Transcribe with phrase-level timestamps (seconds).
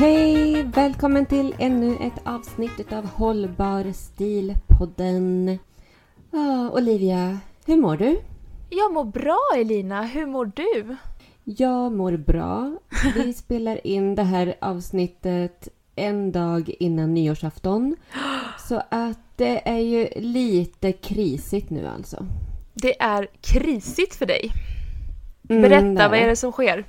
[0.00, 0.62] Hej!
[0.62, 5.58] Välkommen till ännu ett avsnitt av Hållbar stil-podden.
[6.32, 8.20] Ah, Olivia, hur mår du?
[8.70, 10.96] Jag mår bra Elina, hur mår du?
[11.44, 12.78] Jag mår bra.
[13.14, 17.96] Vi spelar in det här avsnittet en dag innan nyårsafton.
[18.68, 22.26] Så att det är ju lite krisigt nu alltså.
[22.74, 24.50] Det är krisigt för dig.
[25.42, 26.84] Berätta, Mm, det är vad är det som sker?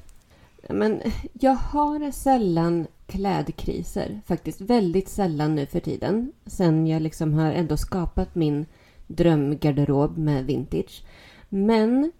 [0.73, 1.01] Men
[1.33, 4.21] jag har sällan klädkriser.
[4.25, 6.31] Faktiskt väldigt sällan nu för tiden.
[6.45, 8.65] Sen jag liksom har ändå skapat min
[9.07, 11.03] drömgarderob med vintage.
[11.49, 12.11] Men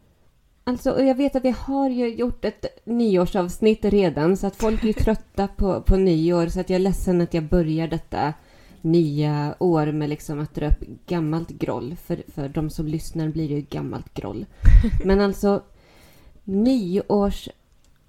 [0.64, 4.84] Alltså, och jag vet att vi har ju gjort ett nyårsavsnitt redan så att folk
[4.84, 8.34] är trötta på, på nyår så att jag är ledsen att jag börjar detta
[8.82, 11.96] nya år med liksom att dra upp gammalt groll.
[11.96, 14.46] För, för de som lyssnar blir det ju gammalt groll.
[15.06, 15.64] Men alltså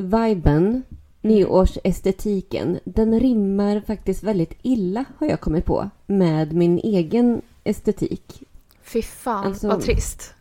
[0.02, 0.82] nyårsviben,
[1.20, 8.42] nyårsestetiken, den rimmar faktiskt väldigt illa har jag kommit på med min egen estetik.
[8.82, 10.34] Fy fan Alltså- vad trist.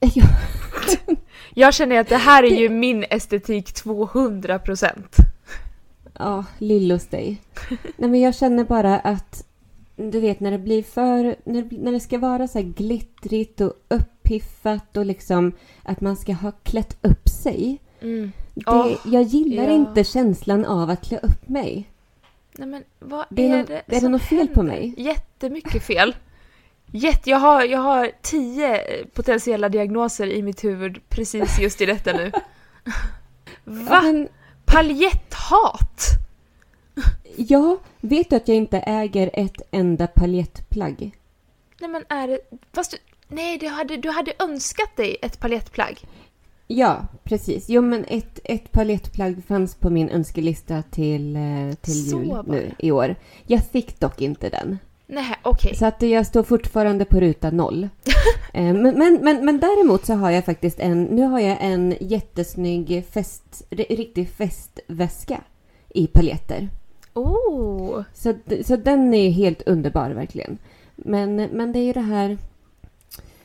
[0.14, 0.28] Jag,
[1.54, 4.88] Jag känner att det här är ju min estetik 200%.
[6.18, 7.40] Ja, lillos dig.
[7.96, 9.44] Nej, men jag känner bara att
[9.96, 11.36] du vet när det blir för...
[11.44, 15.52] När, det- när det ska vara så här glittrigt och uppiffat och liksom
[15.82, 17.78] att man ska ha klätt upp sig.
[18.04, 18.32] Mm.
[18.54, 19.70] Det, Åh, jag gillar ja.
[19.70, 21.90] inte känslan av att klä upp mig.
[22.52, 24.94] Nej men vad Det är är, nå- det är det något fel på mig?
[24.96, 26.16] Jättemycket fel.
[26.86, 28.80] Jätte, jag, har, jag har tio
[29.14, 32.32] potentiella diagnoser i mitt huvud precis just i detta nu.
[33.64, 34.00] Ja, Va?
[34.02, 34.28] men,
[34.64, 36.00] Paljetthat?
[37.36, 41.16] ja, vet du att jag inte äger ett enda paljettplagg?
[41.80, 42.38] Nej men är det...
[42.72, 42.96] Fast du,
[43.28, 46.00] nej, du hade, du hade önskat dig ett paljettplagg.
[46.66, 47.68] Ja, precis.
[47.68, 52.72] Jo, men ett, ett paljettplagg fanns på min önskelista till, eh, till Så jul nu
[52.78, 53.16] i år.
[53.46, 54.78] Jag fick dock inte den.
[55.06, 55.74] Nej, okej.
[55.74, 57.88] Så att jag står fortfarande på ruta noll.
[58.56, 61.94] Eh, men, men, men, men däremot så har jag faktiskt en, nu har jag en
[62.00, 65.40] jättesnygg fest, ri- riktig festväska
[65.88, 66.68] i paljetter.
[67.14, 68.02] Oh!
[68.14, 70.58] Så, så den är helt underbar verkligen.
[70.96, 72.38] Men, men det är ju det här...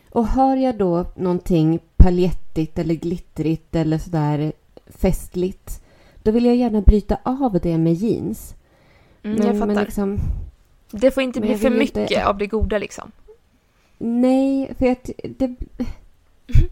[0.09, 4.51] Och har jag då någonting paljettigt eller glittrigt eller sådär
[4.87, 5.81] festligt
[6.23, 8.55] då vill jag gärna bryta av det med jeans.
[9.23, 9.85] Mm, men, jag men fattar.
[9.85, 10.19] liksom,
[10.91, 13.11] det får inte men bli jag för vill inte- mycket av det goda liksom.
[13.97, 15.55] nej, för att det...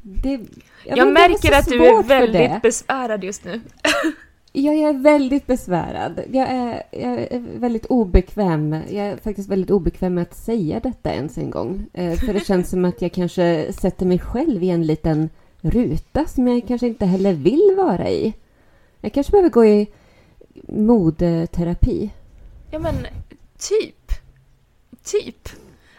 [0.01, 0.39] det
[0.85, 3.61] Jag, det märker att du är väldigt besvärad just nu.
[4.59, 6.23] Ja, jag är väldigt besvärad.
[6.31, 8.73] Jag är, jag är väldigt obekväm.
[8.73, 11.85] Jag är faktiskt väldigt obekväm med att säga detta ens en gång.
[11.93, 15.29] Eh, för det känns som att jag kanske sätter mig själv i en liten
[15.61, 18.33] ruta som jag kanske inte heller vill vara i.
[19.01, 19.87] Jag kanske behöver gå i
[20.67, 22.09] modeterapi.
[22.71, 22.95] Ja men,
[23.57, 24.11] typ.
[25.03, 25.49] Typ.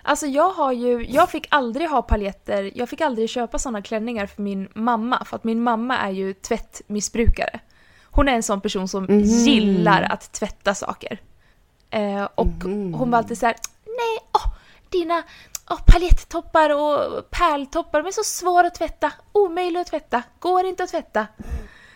[0.02, 4.26] Alltså jag har ju, jag fick aldrig ha paljetter, jag fick aldrig köpa sådana klänningar
[4.26, 7.60] för min mamma, för att min mamma är ju tvättmissbrukare.
[8.18, 9.20] Hon är en sån person som Mhm.
[9.22, 11.20] gillar att tvätta saker.
[11.90, 12.94] Eh, och Mhm.
[12.94, 14.52] hon var alltid så här: nej, åh,
[14.88, 15.22] dina
[15.70, 20.84] åh, paljettoppar och pärltoppar, de är så svåra att tvätta, omöjliga att tvätta, går inte
[20.84, 21.26] att tvätta.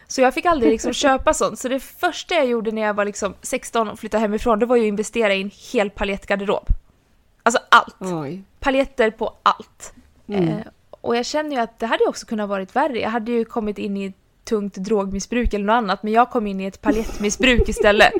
[0.07, 1.59] Så jag fick aldrig liksom köpa sånt.
[1.59, 4.77] Så det första jag gjorde när jag var liksom 16 och flyttade hemifrån, det var
[4.77, 6.67] ju att investera i en hel palettgarderob.
[7.43, 7.97] Alltså allt.
[8.01, 8.43] Oj.
[8.61, 9.93] Paletter på allt.
[10.29, 10.49] Mm.
[10.49, 10.57] Eh,
[10.91, 13.01] och jag känner ju att det hade också kunnat varit värre.
[13.01, 14.13] Jag hade ju kommit in i
[14.45, 18.13] tungt drogmissbruk eller något annat, men jag kom in i ett palettmissbruk istället.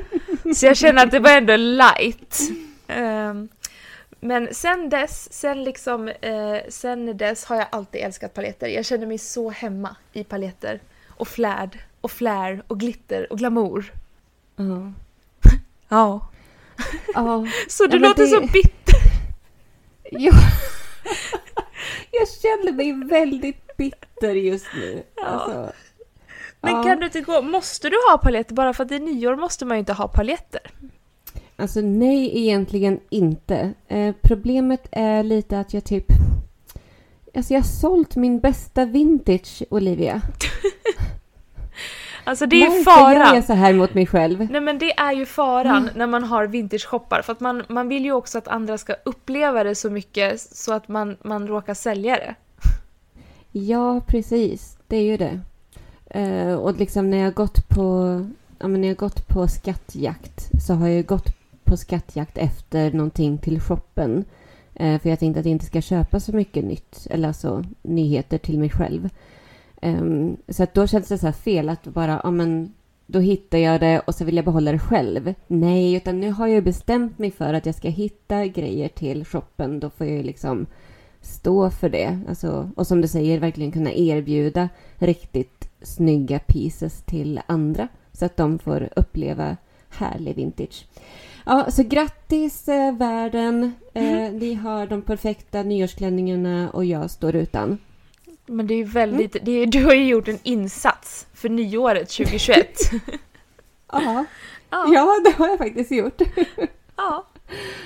[0.55, 2.39] Så jag känner att det var ändå light.
[2.87, 3.49] Ehm,
[4.19, 8.67] men sen dess, sen liksom, eh, sen dess har jag alltid älskat paletter.
[8.67, 10.79] Jag känner mig så hemma i paletter.
[11.07, 13.93] Och flärd, och flär, och glitter, och glamour.
[14.55, 14.91] Ja.
[15.89, 16.29] Ja.
[17.13, 17.45] Ja.
[17.69, 18.95] Så du Ja, låter det- så bitter.
[20.11, 20.33] Ja.
[22.11, 25.03] Jag känner mig väldigt bitter just nu.
[25.15, 25.23] Ja.
[25.25, 25.71] Alltså,
[26.63, 26.83] Men ja.
[26.83, 28.55] kan du inte gå, måste du ha paletter?
[28.55, 30.61] Bara för att det är nyår måste man ju inte ha paletter.
[31.55, 33.73] Alltså nej, egentligen inte.
[33.87, 36.05] Eh, problemet är lite att jag typ...
[37.35, 40.21] Alltså jag har sålt min bästa vintage, Olivia.
[42.25, 43.35] Alltså det är ju Varför gör faran.
[43.35, 44.47] jag så här mot mig själv?
[44.51, 48.05] Nej men det är ju faran när man har vintage-shoppar för att man, man vill
[48.05, 52.15] ju också att andra ska uppleva det så mycket så att man, man råkar sälja
[52.15, 52.35] det.
[53.51, 54.77] Ja, precis.
[54.87, 55.39] Det är ju det.
[56.13, 58.19] Eh, och liksom när jag har gått på...
[58.59, 62.91] Ja, men när jag har gått på skattjakt så har jag gått på skattjakt efter
[62.91, 64.25] någonting till shoppen.
[64.75, 68.37] Eh, för jag tänkte att jag inte ska köpa så mycket nytt, eller alltså nyheter
[68.37, 69.09] till mig själv.
[69.81, 70.03] Eh,
[70.49, 72.73] så att då känns det så här fel att bara, ja men
[73.05, 75.33] då hittar jag det och så vill jag behålla det själv.
[75.47, 79.79] Nej, utan nu har jag bestämt mig för att jag ska hitta grejer till shoppen.
[79.79, 80.65] Då får jag ju liksom
[81.21, 82.19] stå för det.
[82.29, 87.87] Alltså, och som du säger, verkligen kunna erbjuda riktigt snygga pieces till andra.
[88.13, 89.57] Så att de får uppleva
[89.89, 90.85] härlig vintage.
[91.45, 93.73] Ja, så grattis eh, världen.
[93.93, 97.77] Eh, ni har de perfekta nyårsklänningarna och jag står utan.
[98.45, 102.09] Men det är ju väldigt, det är, du har ju gjort en insats för nyåret
[102.09, 102.67] 2021.
[103.91, 104.25] Ja,
[104.93, 106.21] ja, det har jag faktiskt gjort.
[106.95, 107.25] ja.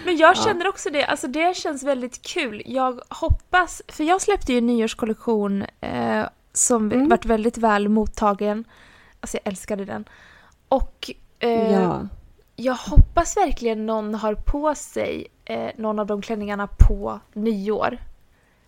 [0.05, 0.43] Men jag Ja.
[0.43, 2.61] känner också det, alltså det känns väldigt kul.
[2.65, 6.23] Jag hoppas, för jag släppte ju en nyårskollektion eh,
[6.57, 7.09] som Mm.
[7.09, 8.63] varit väldigt väl mottagen.
[9.19, 10.05] Alltså jag älskade den.
[10.67, 12.07] Och eh, Ja.
[12.59, 17.97] Jag hoppas verkligen någon har på sig eh, någon av de klänningarna på nyår.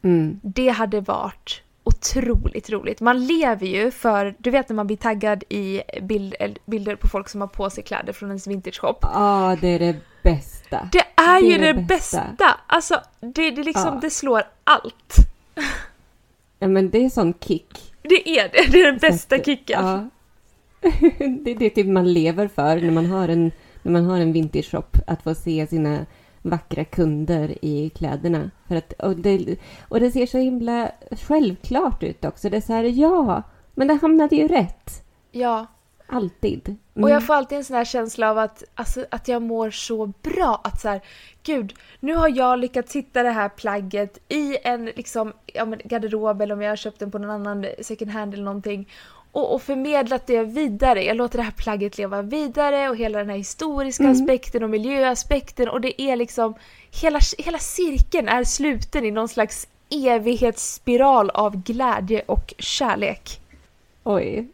[0.01, 0.39] Mm.
[0.44, 3.00] Det hade varit otroligt roligt.
[3.01, 7.07] Man lever ju för, du vet när man blir taggad i bild, eller bilder på
[7.07, 8.97] folk som har på sig kläder från ens vintageshop.
[9.01, 10.89] ja, det är det bästa.
[10.92, 12.24] Det är Det ju är det, bästa.
[12.30, 12.59] bästa.
[12.68, 14.00] Alltså, det, det, liksom, Ja.
[14.01, 15.15] det slår allt.
[16.59, 17.94] Ja, men det är sån kick.
[18.01, 19.85] Det är det, det är den bästa att, kicken.
[19.85, 20.09] Ja.
[21.44, 23.51] det är det typ man lever för när man har en,
[23.81, 24.83] när man har en vintage shop.
[25.07, 26.06] Att få se sina
[26.41, 28.51] vackra kunder i kläderna.
[28.67, 29.56] För att, och, det,
[29.89, 32.50] och det ser så himla självklart ut också.
[32.50, 33.44] Det är så här, ja,
[33.75, 35.03] men det hamnade ju rätt.
[35.31, 35.67] Ja.
[36.09, 36.67] Alltid.
[36.67, 37.03] Mm.
[37.03, 40.06] Och jag får alltid en sån här känsla av att, alltså, att jag mår så
[40.06, 40.61] bra.
[40.63, 41.01] Att så här,
[41.44, 46.41] gud, nu har jag lyckats hitta det här plagget i en liksom, ja, men garderob
[46.41, 48.89] eller om jag har köpt den på någon annan second hand eller någonting.
[49.31, 51.03] Och, och förmedlat det vidare.
[51.03, 54.15] Jag låter det här plagget leva vidare och hela den här historiska Mm.
[54.15, 56.53] aspekten och miljöaspekten och det är liksom,
[57.01, 63.41] hela, hela cirkeln är sluten i någon slags evighetsspiral av glädje och kärlek.
[64.03, 64.47] Oj.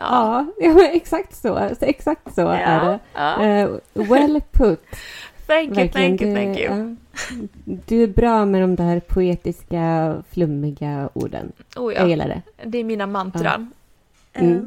[0.00, 1.70] Ja, ja exakt så.
[1.80, 2.98] exakt så är det.
[3.14, 3.44] ja.
[3.44, 4.80] Eh, well put.
[5.46, 6.74] Thank you, thank you, thank you.
[6.78, 6.94] ja.
[7.64, 11.52] Du är bra med de där poetiska, flummiga orden.
[11.76, 12.08] Oh, Jag ja.
[12.08, 12.42] gillar det.
[12.64, 13.72] Det är mina mantran.
[14.32, 14.56] Mm.
[14.56, 14.62] Eh,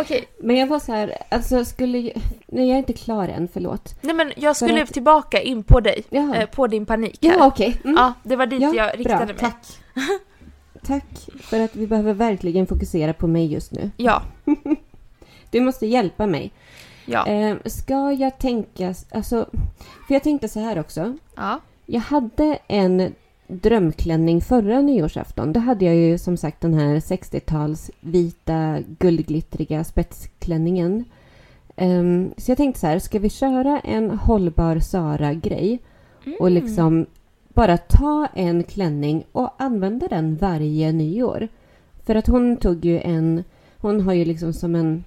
[0.00, 1.98] Okej, Men jag var så här, alltså skulle.
[2.46, 3.94] Nej, jag är inte klar än, förlåt.
[4.00, 7.32] nej men jag skulle att- tillbaka in på dig, eh, på din panik här.
[7.38, 7.80] Ja, okej.
[7.84, 7.96] Mm.
[7.96, 9.26] Ja, det var dit Ja, jag riktade bra.
[9.26, 9.36] mig.
[9.38, 9.66] Tack.
[10.82, 13.90] Tack för att vi behöver verkligen fokusera på mig just nu.
[13.96, 14.22] Ja,
[15.50, 16.52] Du måste hjälpa mig.
[17.06, 18.94] ja, Eh, ska jag tänka...
[19.10, 19.46] Alltså,
[20.06, 21.14] för jag tänkte så här också.
[21.36, 21.60] ja.
[21.88, 23.14] Jag hade en
[23.48, 25.52] drömklänning förra nyårsafton.
[25.52, 31.04] Då hade jag ju som sagt den här 60-tals vita guldglittriga spetsklänningen.
[31.76, 35.78] Ehm, så jag tänkte så här, ska vi köra en hållbar Sara-grej
[36.40, 36.62] och Mm.
[36.62, 37.06] liksom
[37.56, 41.48] bara ta en klänning och använda den varje nyår.
[42.04, 43.44] För att hon tog ju en,
[43.78, 45.04] hon har ju liksom som en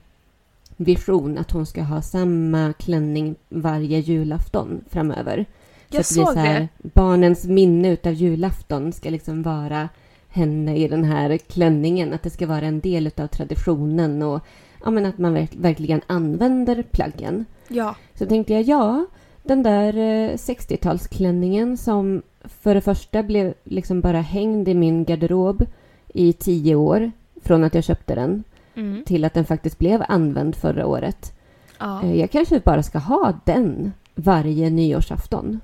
[0.77, 5.45] vision att hon ska ha samma klänning varje julafton framöver.
[5.89, 6.33] Jag så såg det.
[6.33, 9.89] så här, Barnens minne utav julafton ska liksom vara
[10.29, 12.13] henne i den här klänningen.
[12.13, 14.39] Att det ska vara en del utav traditionen och
[14.83, 17.45] ja, men att man verk- verkligen använder plaggen.
[17.67, 19.05] Ja, Så tänkte jag, ja,
[19.43, 25.65] den där eh, 60-talsklänningen som för det första blev liksom bara hängd i min garderob
[26.07, 28.43] i tio år från att jag köpte den.
[28.75, 29.03] Mm.
[29.05, 31.33] till att den faktiskt blev använd förra året.
[31.77, 32.03] Ja.
[32.03, 35.59] Eh, Jag kanske bara ska ha den varje nyårsafton.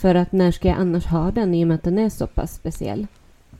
[0.00, 2.26] För att när ska jag annars ha den i och med att den är så
[2.26, 3.06] pass speciell?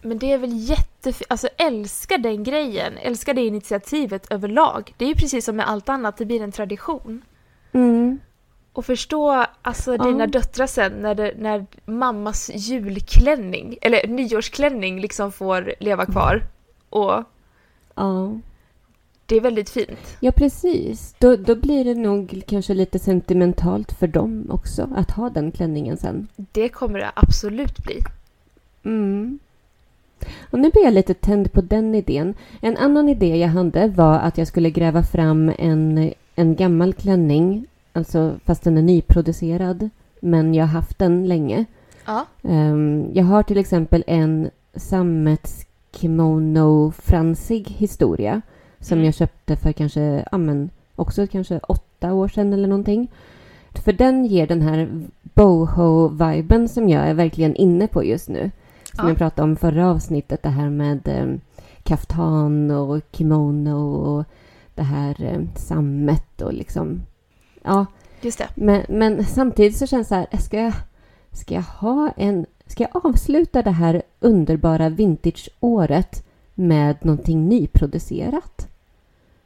[0.03, 4.95] Men det är väl jättefint, alltså älskar den grejen, älskar det initiativet överlag.
[4.97, 7.23] Det är ju precis som med allt annat, det blir en tradition.
[7.73, 8.19] Mm.
[8.73, 10.05] Och förstå alltså Ja.
[10.05, 16.43] dina döttrar sen när, det, när mammas julklänning, eller nyårsklänning liksom får leva kvar.
[16.91, 17.25] Och
[17.95, 18.33] Ja.
[19.27, 20.17] det är väldigt fint.
[20.21, 21.15] Ja, precis.
[21.19, 25.97] Då, då blir det nog kanske lite sentimentalt för dem också att ha den klänningen
[25.97, 26.29] sen.
[26.37, 27.99] Det kommer det absolut bli.
[28.85, 29.39] Mm.
[30.51, 32.35] Och nu blir jag lite tänd på den idén.
[32.61, 37.67] En annan idé jag hade var att jag skulle gräva fram en, en gammal klänning,
[37.93, 39.89] alltså fast den är nyproducerad,
[40.21, 41.65] men jag har haft den länge.
[42.07, 42.27] Ja.
[42.43, 48.41] Ehm, jag har till exempel en sammetskimono-fransig historia
[48.81, 49.05] som Mm.
[49.05, 53.11] jag köpte för kanske, ja men också kanske åtta år sedan eller någonting.
[53.85, 54.91] För den ger den här
[55.23, 58.51] boho-viben som jag är verkligen inne på just nu.
[58.95, 59.09] Som Ja.
[59.09, 61.27] jag pratade om förra avsnittet, det här med eh,
[61.83, 64.25] kaftan och kimono och
[64.75, 67.03] det här eh, sammet och liksom...
[67.63, 67.87] Ja,
[68.21, 68.49] Just det.
[68.55, 70.73] men, men samtidigt så känns det så här, ska jag,
[71.33, 72.47] ska jag ha en...
[72.67, 78.69] Ska jag avsluta det här underbara vintageåret med någonting nyproducerat?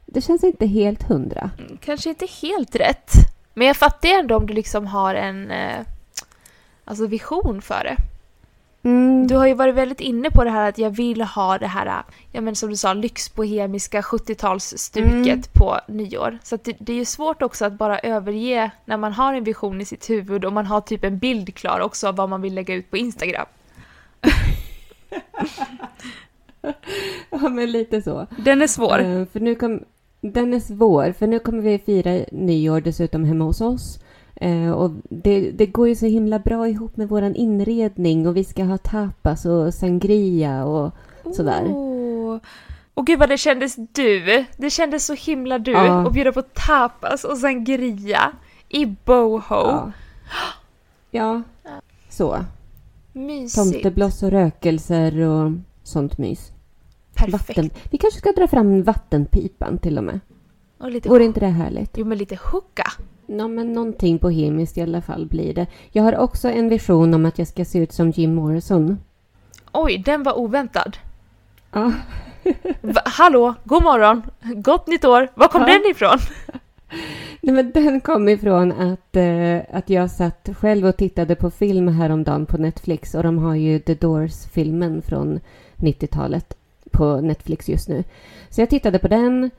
[0.05, 1.49] Det känns inte helt hundra.
[1.59, 3.11] Mm, Kanske inte helt rätt.
[3.53, 5.79] Men jag fattar ändå om du liksom har en eh,
[6.85, 7.97] alltså vision för det.
[8.85, 11.67] Mm, Du har ju varit väldigt inne på det här att jag vill ha det
[11.67, 15.41] här, ja men som du sa, lyxbohemiska 70-talsstuket Mm.
[15.53, 16.37] på nyår.
[16.43, 19.81] Så det, det är ju svårt också att bara överge när man har en vision
[19.81, 22.53] i sitt huvud och man har typ en bild klar också av vad man vill
[22.53, 23.45] lägga ut på Instagram.
[27.29, 28.27] ja, men lite så.
[28.37, 28.99] Den är svår.
[28.99, 29.83] Eh, för nu kom,
[30.21, 33.99] den är svår, för nu kommer vi fira nyår dessutom hemma hos oss.
[34.35, 38.43] Eh, och det, det går ju så himla bra ihop med våran inredning och vi
[38.43, 40.91] ska ha tapas och sangria och
[41.35, 41.63] sådär.
[41.63, 42.39] Oh.
[42.93, 44.45] Och gud vad det kändes du.
[44.57, 46.07] Det kändes så himla du Ja.
[46.07, 48.31] att bjuda på tapas och sangria
[48.69, 49.41] i boho.
[49.49, 49.91] Ja.
[51.11, 51.41] ja,
[52.09, 52.45] så.
[53.13, 53.55] Mysigt.
[53.55, 55.51] Tomtebloss och rökelser och
[55.83, 56.51] sånt mys.
[57.13, 57.47] Perfekt.
[57.49, 57.69] Vatten.
[57.91, 60.19] Vi kanske ska dra fram vattenpipan till och med.
[60.77, 61.97] Och lite Vore inte det härligt?
[61.97, 62.91] Jo men lite hooka.
[63.27, 65.67] Nå, men någonting bohemiskt i alla fall blir det.
[65.91, 68.97] Jag har också en vision om att jag ska se ut som Jim Morrison.
[69.71, 70.97] Oj, den var oväntad.
[71.71, 71.91] Ja.
[72.81, 74.21] Va, hallå, god morgon,
[74.55, 75.27] gott nytt år.
[75.35, 75.67] Var kom Ja.
[75.67, 76.17] den ifrån?
[77.41, 81.87] Nej, men den kom ifrån att, eh, att jag satt själv och tittade på film
[81.87, 85.39] häromdagen på Netflix och de har ju The Doors-filmen från
[85.75, 86.57] 90-talet
[86.91, 88.03] på Netflix just nu.
[88.49, 89.51] Så jag tittade på den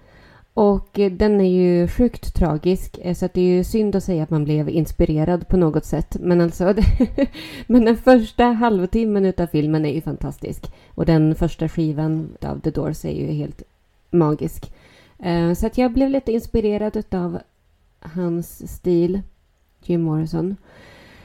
[0.56, 4.04] och eh, den är ju sjukt tragisk eh, så att det är ju synd att
[4.04, 6.16] säga att man blev inspirerad på något sätt.
[6.20, 6.74] Men alltså,
[7.66, 12.70] men den första halvtimmen av filmen är ju fantastisk och den första skivan av The
[12.70, 13.62] Doors är ju helt
[14.10, 14.72] magisk.
[15.18, 17.38] Eh, så att jag blev lite inspirerad av
[18.00, 19.20] hans stil,
[19.84, 20.56] Jim Morrison.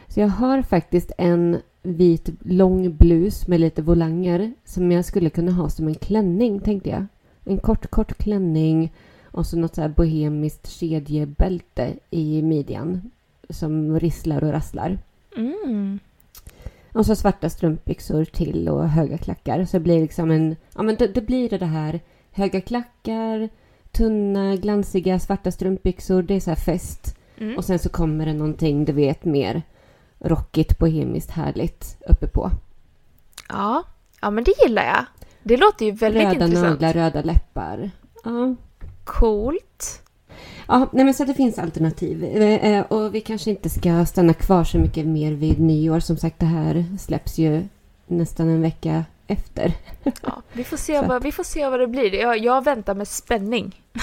[0.07, 5.51] Så jag har faktiskt en vit lång blus med lite volanger som jag skulle kunna
[5.51, 7.05] ha som en klänning, tänkte jag.
[7.43, 8.91] En kort, kort klänning
[9.31, 13.11] och så något så här bohemiskt kedjebälte i midjan
[13.49, 14.99] som risslar och rasslar.
[15.37, 15.99] Mm.
[16.93, 19.65] Och så svarta strumpbyxor till och höga klackar.
[19.65, 20.55] Så det blir liksom en...
[20.75, 21.99] Ja, men det, det blir det här
[22.31, 23.49] höga klackar,
[23.91, 26.21] tunna, glansiga svarta strumpbyxor.
[26.21, 27.17] Det är så här fest.
[27.37, 27.57] Mm.
[27.57, 29.61] Och sen så kommer det någonting, du vet, mer
[30.19, 32.51] rockigt, bohemiskt, härligt uppe på.
[33.49, 33.83] Ja.
[34.21, 35.05] ja, men det gillar jag.
[35.43, 36.81] Det låter ju väldigt Röda intressant.
[36.81, 37.91] naglar, röda läppar.
[38.23, 38.55] Ja.
[39.03, 40.01] Coolt.
[40.67, 42.23] Ja, nej men så det finns alternativ.
[42.23, 45.99] Eh, eh, Och vi kanske inte ska stanna kvar så mycket mer vid nyår.
[45.99, 47.63] Som sagt, det här släpps ju
[48.07, 49.73] nästan en vecka efter.
[50.21, 52.13] Ja, vi, får se vad, vi får se vad det blir.
[52.15, 53.81] Jag, jag väntar med spänning.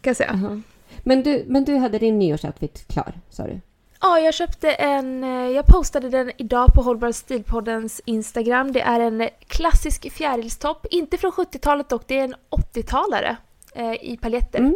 [0.00, 0.40] Kan jag säga.
[0.42, 0.62] Jaha.
[1.02, 3.60] Men du, men du hade din nyårsoutfit klar, sa du?
[4.00, 5.24] Ja, jag köpte en...
[5.24, 8.72] eh, Jag postade den idag på Hållbar stilpoddens Instagram.
[8.72, 10.86] Det är en klassisk fjärilstopp.
[10.90, 13.36] Inte från 70-talet dock, det är en 80-talare
[13.76, 14.58] eh, i paljetter.
[14.58, 14.74] Mm.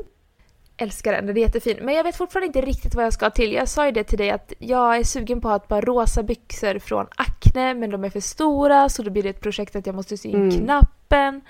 [0.76, 1.76] Älskar den, den är jättefin.
[1.82, 3.52] Men jag vet fortfarande inte riktigt vad jag ska till.
[3.52, 6.78] Jag sa ju det till dig att jag är sugen på att par rosa byxor
[6.78, 9.94] från Acne, men de är för stora så då blir det ett projekt att jag
[9.94, 10.50] måste sy in Mm.
[10.50, 11.40] knappen.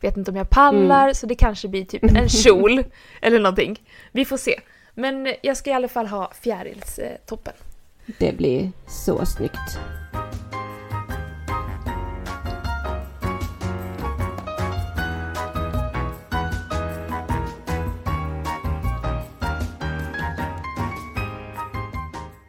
[0.00, 2.84] Vet inte om jag pallar, så det kanske blir typ en kjol
[3.20, 3.80] eller någonting.
[4.12, 4.60] Vi får se.
[4.94, 7.54] Men jag ska i alla fall ha fjärilstoppen.
[8.18, 9.78] Det blir så snyggt.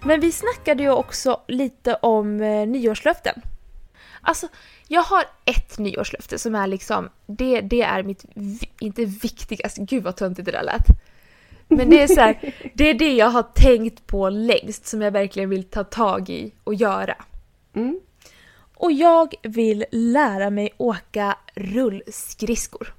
[0.06, 3.42] Men vi snackade ju också lite om eh, nyårslöften.
[4.22, 4.48] Alltså,
[4.88, 8.26] jag har ett nyårslöfte som är liksom, det, det är mitt,
[8.80, 10.86] inte viktigaste, gud vad töntigt det där lät.
[11.68, 15.12] Men det är så här, det är det jag har tänkt på längst som jag
[15.12, 17.16] verkligen vill ta tag i och göra.
[17.74, 18.00] Mm.
[18.76, 22.94] Och jag vill lära mig åka rullskridskor.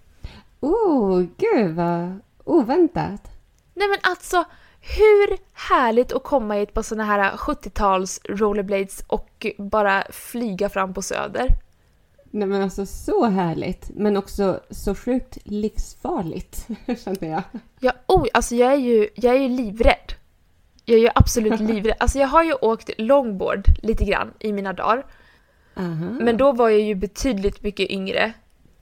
[0.60, 3.30] Oh, gud vad oväntat.
[3.74, 4.44] Nej men alltså,
[4.86, 11.02] hur härligt att komma hit på såna här 70-tals rollerblades och bara flyga fram på
[11.02, 11.48] Söder.
[12.30, 13.90] Nej men alltså så härligt.
[13.94, 16.68] Men också så sjukt livsfarligt,
[17.04, 17.42] känner jag.
[17.80, 20.12] Ja, oj, alltså jag är ju, jag är ju livrädd.
[20.84, 21.96] Jag är ju absolut livrädd.
[22.00, 25.06] Alltså jag har ju åkt longboard lite grann i mina dagar.
[25.76, 26.10] Aha.
[26.20, 28.32] Men då var jag ju betydligt mycket yngre.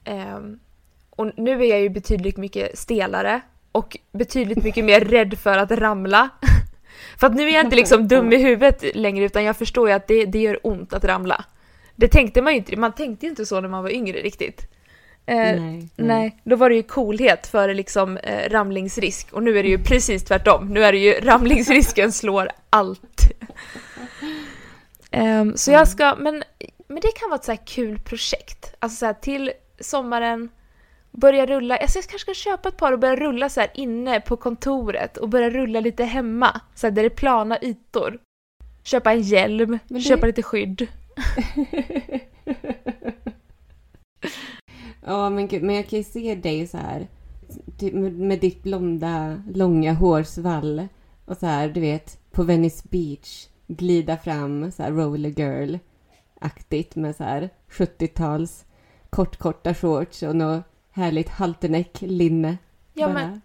[0.05, 0.61] Ehm,
[1.11, 3.41] och nu är jag ju betydligt mycket stelare.
[3.73, 6.29] Och betydligt mycket mer rädd för att ramla.
[7.21, 9.95] för att nu är jag inte liksom dum i huvudet längre utan jag förstår ju
[9.95, 11.45] att det, det gör ont att ramla.
[11.97, 14.69] Det tänkte man ju inte, man tänkte ju inte så när man var yngre riktigt.
[15.27, 19.63] Eh, nej, Nej, då var det ju coolhet före liksom eh, ramlingsrisk och nu är
[19.63, 20.69] det ju precis tvärtom.
[20.69, 23.21] Nu är det ju ramlingsrisken slår allt.
[25.11, 26.43] Ehm, så jag ska, men,
[26.89, 28.75] men det kan vara ett så kul projekt.
[28.79, 30.49] Alltså så här, till sommaren,
[31.13, 31.77] börja rulla.
[31.77, 35.17] Alltså jag kanske ska köpa ett par och börja rulla så här inne på kontoret
[35.17, 36.61] och börja rulla lite hemma.
[36.75, 38.19] Så här, där det är plana ytor.
[38.83, 40.87] Köpa en hjälm, det- köpa lite skydd.
[45.05, 47.07] Ja, men gud, men jag kan ju se dig så här.
[47.79, 50.89] typ Med, med ditt blonda, långa hårsvall.
[51.25, 53.49] Och så här, du vet, på Venice Beach.
[53.67, 58.65] Glida fram så här roller girl-aktigt med så här 70-tals
[59.11, 62.59] kortkorta shorts och något härligt halterneck-linne.
[62.95, 63.15] Ja, bara.
[63.15, 63.41] men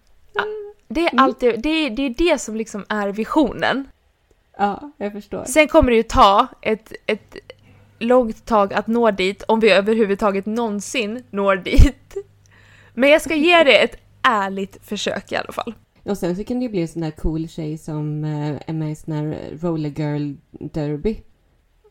[0.87, 1.23] det är Mm.
[1.23, 3.87] alltid, det är, det är det som liksom är visionen.
[4.57, 5.43] Ja, jag förstår.
[5.45, 7.35] Sen kommer det ju ta ett, ett
[7.99, 12.15] långt tag att nå dit, om vi överhuvudtaget någonsin når dit.
[12.93, 15.73] Men jag ska ge det ett ärligt försök i alla fall.
[16.03, 18.73] Och sen så kan det ju bli en sån där cool tjej som eh, är
[18.73, 21.21] med i sån här roller girl derby.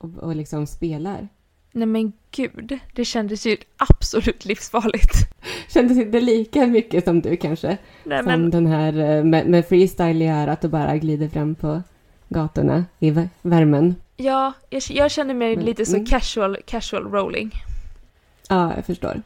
[0.01, 1.29] Och, och liksom spelar.
[1.73, 5.12] Nej men gud, det kändes ju absolut livsfarligt.
[5.68, 7.77] Kändes inte lika mycket som du kanske?
[8.05, 11.55] Nej Som men, den här eh, med, med freestyle i örat och bara glider fram
[11.55, 11.83] på
[12.29, 13.94] gatorna i vä- värmen.
[14.16, 16.07] ja, jag, jag känner mig Men- lite så mm.
[16.07, 17.51] casual, casual rolling.
[18.49, 19.22] Ja, jag förstår.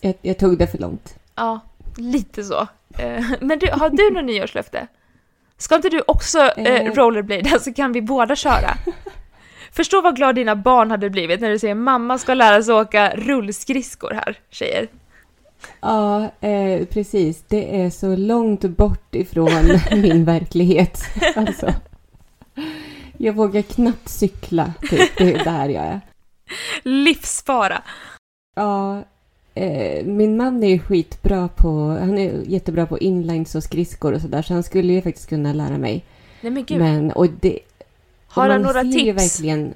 [0.00, 1.14] Jag, jag tog det för långt.
[1.34, 1.60] Ja,
[1.96, 2.66] lite så.
[2.98, 4.86] Eh, Men du, har du något nyårslöfte?
[5.58, 6.92] Ska inte du också eh, Eh.
[6.94, 8.74] rollerblada så kan vi båda köra?
[9.72, 13.12] Förstå vad glad dina barn hade blivit när du säger mamma ska lära sig åka
[13.16, 14.88] rullskridskor här, tjejer.
[15.80, 17.44] Ja, eh, precis.
[17.48, 19.50] Det är så långt bort ifrån
[19.92, 21.02] min verklighet.
[21.36, 21.74] Alltså.
[23.16, 25.18] Jag vågar knappt cykla, typ.
[25.18, 26.00] Det är där jag är.
[26.82, 27.82] Livsfara.
[28.56, 29.02] Ja,
[29.54, 31.68] eh, min man är skitbra på...
[32.00, 34.42] Han är jättebra på inlines och skridskor och sådär.
[34.42, 36.04] Så han skulle ju faktiskt kunna lära mig.
[36.40, 37.58] Nej men gud, Men, och det,
[38.32, 39.18] har han några tips?
[39.18, 39.74] verkligen...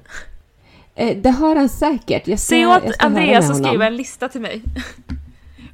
[0.95, 2.27] Eh, det har han säkert.
[2.27, 4.61] Jag ska, Säg åt Andreas att skriva en lista till mig.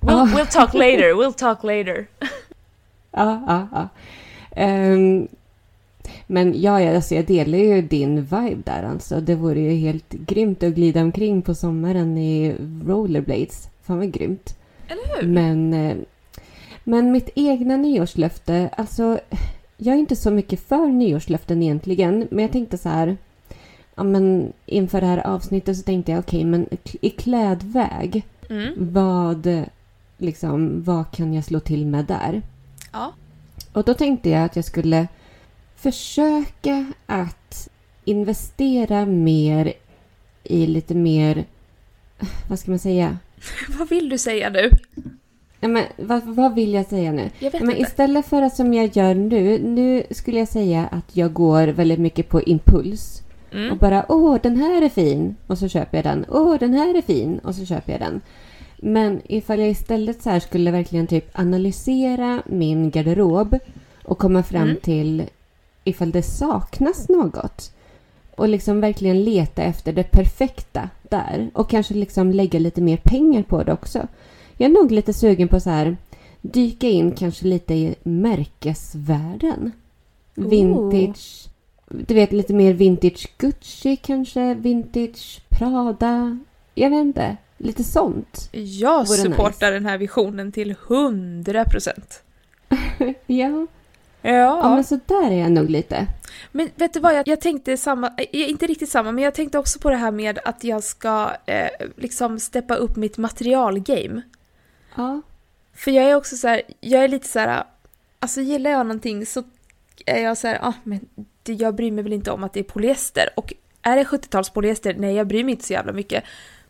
[0.02, 2.08] We'll, we'll talk later, we'll talk later.
[3.12, 3.90] Ja, ja, ja.
[4.56, 5.28] Ehm,
[6.28, 9.22] men ja, alltså, jag delar ju din vibe där alltså.
[9.22, 13.70] Det vore ju helt grymt att glida omkring på sommaren i rollerblades.
[13.84, 14.58] Fan vad grymt.
[14.88, 15.28] Eller hur?
[15.28, 15.98] Men, eh,
[16.84, 19.20] men mitt egna nyårslöfte, alltså
[19.78, 22.28] jag är inte så mycket för nyårslöften egentligen.
[22.32, 23.18] Men jag tänkte så här,
[23.96, 26.68] ja men inför det här avsnittet så tänkte jag okej, men
[27.02, 28.74] i klädväg, Mm.
[28.78, 29.48] vad,
[30.18, 32.42] liksom, vad kan jag slå till med där?
[32.92, 33.14] Ja.
[33.74, 35.08] Och då tänkte jag att jag skulle
[35.76, 37.70] försöka att
[38.06, 39.74] investera mer
[40.44, 41.46] i lite mer,
[42.50, 43.18] vad ska man säga?
[43.80, 44.70] Vad vill du säga nu?
[45.64, 47.30] Ja, men, vad, vad vill jag säga nu?
[47.40, 51.34] Jag Men istället för att som jag gör nu, nu skulle jag säga att jag
[51.34, 53.20] går väldigt mycket på impuls.
[53.50, 53.78] Och Mm.
[53.78, 56.26] bara åh, den här är fin och så köper jag den.
[56.30, 58.22] Åh, den här är fin och så köper jag den.
[58.78, 63.58] Men ifall jag istället så här skulle verkligen typ analysera min garderob
[64.04, 64.78] och komma fram Mm.
[64.82, 65.24] till
[65.84, 67.72] ifall det saknas något.
[68.36, 71.50] Och liksom verkligen leta efter det perfekta där.
[71.54, 74.08] Och kanske liksom lägga lite mer pengar på det också.
[74.58, 75.98] Jag är nog lite sugen på så här
[76.42, 79.72] dyka in kanske lite i märkesvärlden.
[80.36, 81.48] Vintage.
[81.90, 84.54] Du vet lite mer vintage Gucci kanske.
[84.54, 86.40] Vintage Prada.
[86.76, 87.38] Jag vet inte.
[87.58, 88.50] Lite sånt.
[88.52, 91.90] Jag Vore supportar den här visionen till 100%.
[93.26, 93.68] Ja.
[94.26, 96.08] Ja, Ja, men så där är jag nog lite.
[96.52, 97.16] men vet du vad?
[97.16, 100.12] Jag, jag tänkte samma, eh, inte riktigt samma, men jag tänkte också på det här
[100.12, 104.22] med att jag ska eh, liksom steppa upp mitt materialgame.
[104.96, 105.22] Ja.
[105.74, 107.64] För jag är också så här, jag är lite så här,
[108.20, 109.44] alltså gillar jag någonting så
[110.06, 111.00] är jag så här, ah, men
[111.46, 113.30] jag bryr mig väl inte om att det är polyester.
[113.36, 116.24] Och är det 70-tals polyester, nej jag bryr mig inte så jävla mycket.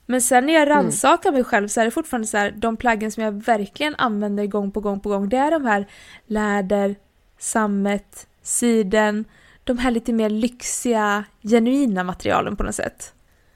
[0.05, 0.75] Men sen när jag Mm.
[0.75, 4.45] rannsakar mig själv så är det fortfarande så här, de plaggen som jag verkligen använder
[4.45, 5.85] gång på gång på gång, det är de här
[6.25, 6.95] läder,
[7.37, 9.25] sammet, siden,
[9.63, 13.13] de här lite mer lyxiga, genuina materialen på något sätt.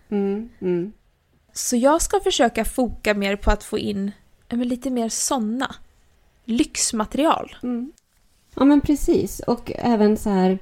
[0.10, 0.94] Mm, mm.
[1.54, 4.12] Så jag ska försöka foka mer på att få in
[4.50, 5.76] men lite mer såna
[6.46, 7.56] lyxmaterial.
[7.64, 7.92] Mm.
[8.56, 9.40] Ja, men precis.
[9.40, 10.60] Och även så här,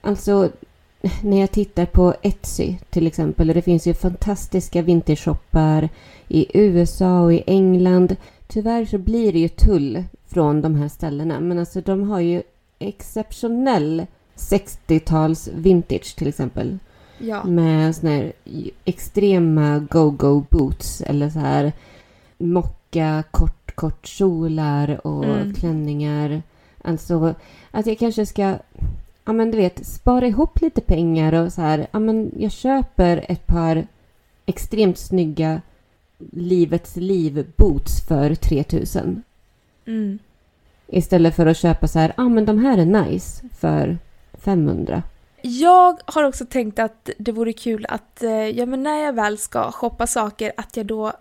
[0.00, 0.50] alltså
[1.22, 5.88] när jag tittar på Etsy till exempel, och det finns ju fantastiska vintershoppar
[6.28, 8.16] i USA och i England.
[8.46, 12.42] Tyvärr så blir det ju tull från de här ställena, men alltså de har ju
[12.78, 16.78] exceptionell 60-tals vintage till exempel.
[17.18, 17.44] Ja.
[17.44, 18.32] Med såna här
[18.84, 21.72] extrema go-go boots eller så här
[22.92, 25.54] mocka kort, kort kjolar och Mm.
[25.54, 26.42] klänningar.
[26.84, 27.34] Alltså
[27.70, 28.58] att jag kanske ska,
[29.24, 33.24] ja men du vet, spara ihop lite pengar och så här, ja men jag köper
[33.28, 33.86] ett par
[34.46, 35.60] extremt snygga
[36.32, 39.22] Livets liv boots för 3000.
[39.86, 40.18] Mm.
[40.86, 43.98] Istället för att köpa så här, ja men de här är nice för
[44.32, 45.02] 500.
[45.42, 49.38] Jag har också tänkt att det vore kul att, eh, ja men när jag väl
[49.38, 51.12] ska shoppa saker, att jag då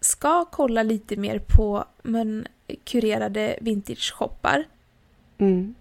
[0.00, 2.46] ska kolla lite mer på men,
[2.84, 4.64] kurerade vintage-shoppar.
[5.38, 5.74] Mm.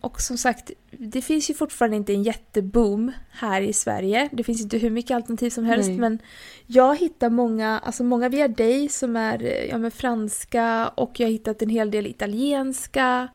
[0.00, 4.28] Och som sagt, det finns ju fortfarande inte en jätteboom här i Sverige.
[4.32, 5.98] Det finns inte hur mycket alternativ som helst, Nej.
[5.98, 6.18] men
[6.66, 11.32] jag hittar många, alltså många via dig som är ja, men franska och jag har
[11.32, 13.28] hittat en hel del italienska.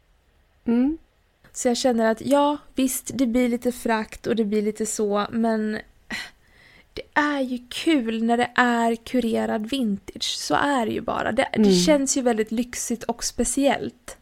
[0.65, 0.97] Mm.
[1.51, 5.27] Så jag känner att ja, visst, det blir lite frakt och det blir lite så,
[5.31, 5.77] men
[6.97, 10.23] det är ju kul när det är kurerad vintage.
[10.38, 11.31] Så är det ju bara.
[11.31, 11.71] Det, det Mm.
[11.73, 14.17] känns ju väldigt lyxigt och speciellt.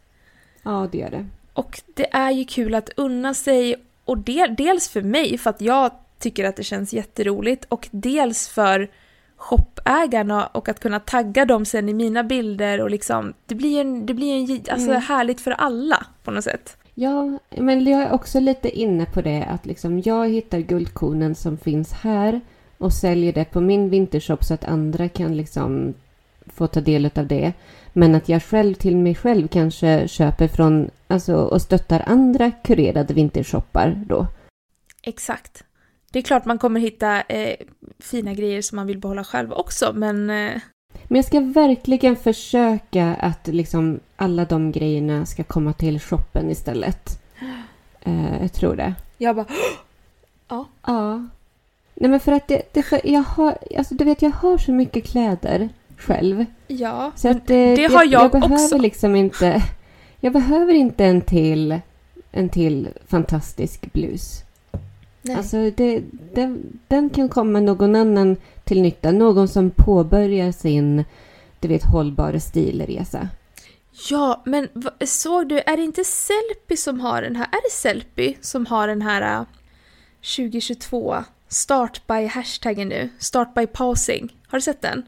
[0.64, 1.26] Ja, det gör det.
[1.54, 5.62] Och det är ju kul att unna sig, och del, dels för mig för att
[5.62, 8.90] jag tycker att det känns jätteroligt, och dels för
[9.38, 14.06] shopägarna och att kunna tagga dem sen i mina bilder och liksom, det blir en,
[14.06, 15.02] det blir en alltså Mm.
[15.02, 16.78] härligt för alla på något sätt.
[16.94, 21.58] Ja, men jag är också lite inne på det att liksom jag hittar guldkornen som
[21.58, 22.42] finns här
[22.78, 25.94] och säljer det på min vintershop så att andra kan liksom
[26.46, 27.54] få ta del av det.
[27.94, 33.14] Men att jag själv till mig själv kanske köper från, alltså och stöttar andra kurerade
[33.14, 34.28] vintershoppar då.
[35.02, 35.64] Exakt.
[36.12, 37.56] Det är klart man kommer hitta eh,
[38.00, 40.62] fina grejer som man vill behålla själv också, men eh,
[41.08, 47.22] Men jag ska verkligen försöka att liksom alla de grejerna ska komma till shoppen istället.
[48.02, 48.94] Eh, jag tror det.
[49.18, 49.46] jag bara
[50.88, 51.28] Ja.
[51.96, 54.72] Nej men för att det, det för jag har, alltså du vet jag har så
[54.72, 56.46] mycket kläder själv.
[56.68, 57.12] ja.
[57.16, 58.78] Så att det, det har jag jag behöver också.
[58.78, 59.64] liksom inte,
[60.20, 61.80] jag behöver inte en till,
[62.32, 64.42] en till fantastisk blus.
[65.22, 65.36] Nej.
[65.36, 66.04] Alltså det,
[66.34, 69.12] den, den kan komma någon annan till nytta.
[69.12, 71.06] Någon som påbörjar sin,
[71.60, 73.30] du vet, hållbara stilresa.
[74.10, 74.68] Ja, men
[75.06, 78.88] såg du, är det inte Sellpy som har den här, är det Sellpy som har
[78.88, 79.46] den här äh,
[80.38, 81.16] 2022
[81.48, 84.38] Start by hashtaggen nu, Start by pausing.
[84.48, 85.04] Har du sett den?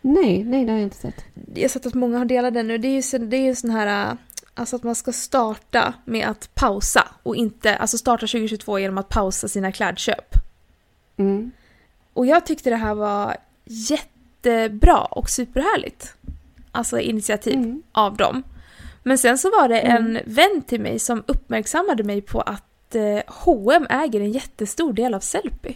[0.00, 1.24] Nej, nej det har jag inte sett.
[1.54, 2.78] Jag har sett att många har delat den nu.
[2.78, 4.16] Det är ju det är ju sån här, äh,
[4.54, 9.08] alltså att man ska starta med att pausa och inte, alltså starta 2022 genom att
[9.08, 10.34] pausa sina klädköp.
[11.16, 11.50] Mm.
[12.12, 16.14] Och jag tyckte det här var jättebra och superhärligt.
[16.72, 17.82] Alltså initiativ Mm.
[17.92, 18.42] av dem.
[19.02, 20.16] Men sen så var det Mm.
[20.16, 25.14] en vän till mig som uppmärksammade mig på att eh, H&M äger en jättestor del
[25.14, 25.74] av Sellpy.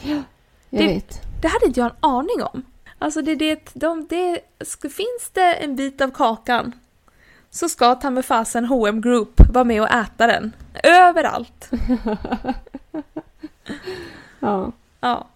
[0.00, 0.22] Jag
[0.70, 1.20] Det- vet.
[1.42, 2.62] Det hade inte jag en aning om.
[2.98, 4.40] Alltså det, det, de, det,
[4.82, 6.72] finns det en bit av kakan
[7.50, 10.52] så ska ta med fasen H&M Group vara med och äta den.
[10.82, 11.70] Överallt.
[14.40, 14.72] Ja.
[15.00, 15.26] Ja.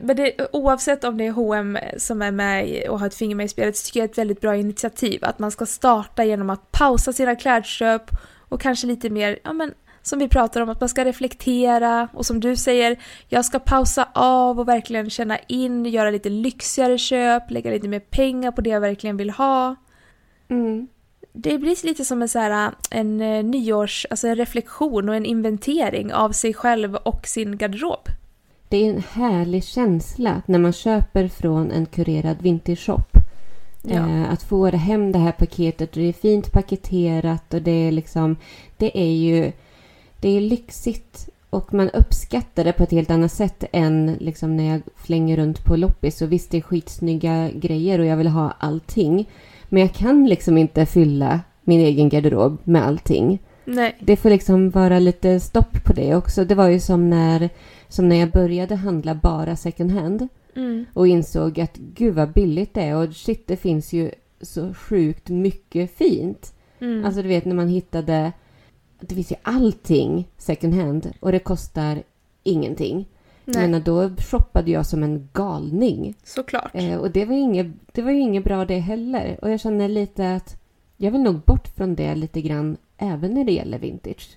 [0.00, 3.46] Men det, oavsett om det är H&M som är med och har ett finger med
[3.46, 5.24] i spelet så tycker jag det är ett väldigt bra initiativ.
[5.24, 8.02] Att man ska starta genom att pausa sina klädköp
[8.48, 12.26] och kanske lite mer, ja men som vi pratar om, att man ska reflektera och
[12.26, 12.96] som du säger,
[13.28, 18.00] jag ska pausa av och verkligen känna in, göra lite lyxigare köp, lägga lite mer
[18.00, 19.76] pengar på det jag verkligen vill ha.
[20.48, 20.88] Mm.
[21.32, 25.26] Det blir lite som en, så här, en eh, nyårs, alltså en reflektion och en
[25.26, 28.08] inventering av sig själv och sin garderob.
[28.68, 33.16] Det är en härlig känsla när man köper från en kurerad vintershop.
[33.82, 33.96] Ja.
[33.96, 37.92] Eh, att få hem det här paketet och det är fint paketerat och det är
[37.92, 38.36] liksom,
[38.76, 39.52] det är ju,
[40.22, 44.64] det är lyxigt och man uppskattar det på ett helt annat sätt än liksom när
[44.72, 46.22] jag flänger runt på loppis.
[46.22, 49.28] Och visst, det är skitsnygga grejer och jag vill ha allting.
[49.68, 53.38] Men jag kan liksom inte fylla min egen garderob med allting.
[53.64, 53.96] Nej.
[54.00, 56.44] Det får liksom vara lite stopp på det också.
[56.44, 57.50] Det var ju som när,
[57.88, 60.84] som när jag började handla bara second hand Mm.
[60.92, 65.28] och insåg att gud vad billigt det är och shit, det finns ju så sjukt
[65.28, 66.54] mycket fint.
[66.80, 67.04] Mm.
[67.04, 68.32] Alltså du vet när man hittade,
[69.08, 72.02] det finns ju allting second hand och det kostar
[72.42, 73.06] ingenting.
[73.44, 76.14] Nej, menar, då shoppade jag som en galning.
[76.24, 76.70] såklart.
[76.74, 79.38] Eh, och det var, inget, det var ju inget bra det heller.
[79.42, 80.56] Och jag känner lite att
[80.96, 84.28] jag vill nog bort från det lite grann även när det gäller vintage.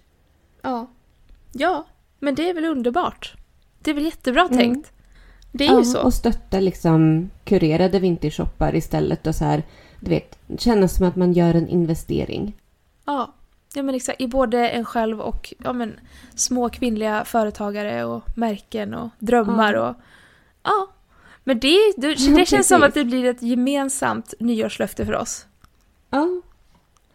[0.61, 0.87] Ja.
[1.51, 1.85] Ja,
[2.19, 3.35] men det är väl underbart.
[3.81, 4.57] Det är väl jättebra Mm.
[4.57, 4.91] tänkt.
[5.51, 6.03] Det är ju så.
[6.03, 9.63] Och stötta liksom kurerade vintage-shoppar istället och så här,
[9.99, 12.53] du vet, känna som att man gör en investering.
[13.05, 13.33] Ja.
[13.75, 14.21] Ja, men exakt.
[14.21, 15.99] I både en själv och ja, men,
[16.35, 19.89] små kvinnliga företagare och märken och drömmar Ja.
[19.89, 19.95] och...
[20.63, 20.87] Ja.
[21.43, 25.45] Men det, det, det känns som att det blir ett gemensamt nyårslöfte för oss.
[26.09, 26.27] Ja,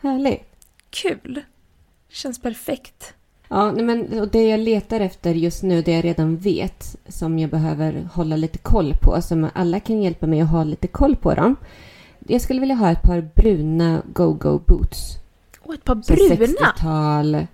[0.01, 0.43] härligt.
[0.91, 1.43] Kul!
[2.09, 3.15] Känns perfekt.
[3.49, 7.51] Ja, men och det jag letar efter just nu, det jag redan vet, som jag
[7.51, 11.35] behöver hålla lite koll på, som alla kan hjälpa mig att ha lite koll på
[11.35, 11.57] dem.
[12.19, 15.17] Jag skulle vilja ha ett par bruna go-go boots.
[15.63, 16.47] Och ett par bruna!
[16.47, 17.47] 60-tal.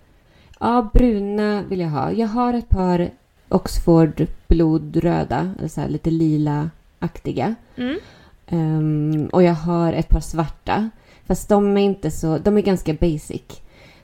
[0.60, 2.12] Ja, bruna vill jag ha.
[2.12, 3.10] Jag har ett par
[3.48, 7.54] Oxford blodröda, så här lite lila-aktiga.
[7.76, 7.98] Mm.
[8.46, 10.90] Ehm, och jag har ett par svarta.
[11.26, 13.42] Fast de är inte så, de är ganska basic.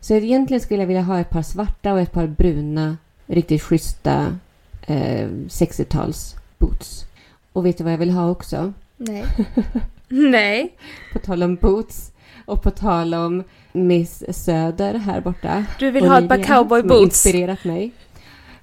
[0.01, 4.39] Så egentligen skulle jag vilja ha ett par svarta och ett par bruna, riktigt schyssta
[4.87, 7.05] eh, 60-tals boots.
[7.53, 8.73] Och vet du vad jag vill ha också?
[8.97, 9.25] Nej.
[10.09, 10.77] Nej.
[11.13, 12.12] På tal om boots
[12.47, 15.65] och på tal om Miss Söder här borta.
[15.79, 17.27] Du vill ha ett par Olivia, cowboy som har boots.
[17.27, 17.93] inspirerat mig.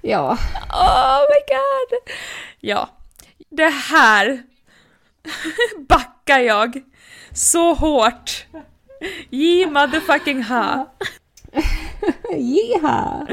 [0.02, 0.38] Ja,
[0.70, 2.14] Oh my god!
[2.60, 2.88] Ja,
[3.50, 4.42] det här
[5.88, 6.82] backar jag
[7.32, 8.46] så hårt.
[9.30, 10.94] Ge motherfucking ha.
[12.36, 13.26] Jeha!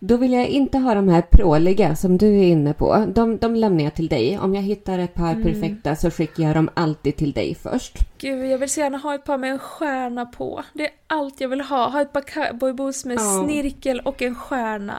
[0.00, 3.04] Då vill jag inte ha de här pråliga som du är inne på.
[3.14, 4.38] De, de lämnar jag till dig.
[4.38, 5.42] Om jag hittar ett par Mm.
[5.42, 7.98] perfekta så skickar jag dem alltid till dig först.
[8.18, 10.62] Gud, jag vill så gärna ha ett par med en stjärna på.
[10.74, 11.88] Det är allt jag vill ha.
[11.88, 13.44] Ha ett par cowboyboots med Ja.
[13.44, 14.94] snirkel och en stjärna.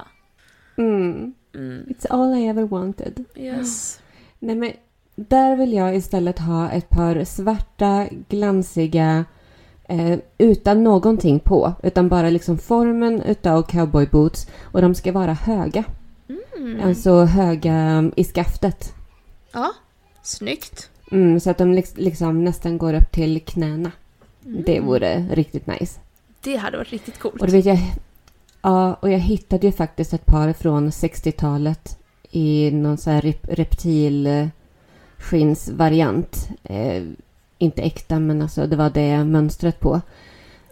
[0.77, 1.33] Mm.
[1.55, 1.86] Mm.
[1.89, 3.23] It's all I ever wanted.
[3.36, 3.99] Yes.
[4.39, 4.71] Nej, men
[5.15, 9.25] där vill jag istället ha ett par svarta, glansiga,
[9.88, 11.73] eh, utan någonting på.
[11.84, 14.47] Utan bara liksom formen utav cowboyboots.
[14.62, 15.84] Och de ska vara höga.
[16.58, 16.82] Mm.
[16.84, 18.93] Alltså höga i skaftet.
[19.54, 19.71] Ja,
[20.23, 20.89] snyggt.
[21.12, 23.91] Mm, så att de liks- liksom nästan går upp till knäna.
[24.45, 24.63] Mm.
[24.65, 26.00] Det vore riktigt nice.
[26.43, 27.41] Det hade varit riktigt coolt.
[27.41, 27.80] Och vet jag...
[28.62, 31.97] Ja, och jag hittade ju faktiskt ett par från 60-talet
[32.32, 36.50] i någon sån här rep- reptilskinnsvariant.
[36.63, 37.04] Eh,
[37.58, 40.02] inte äkta, men alltså det var det mönstret på.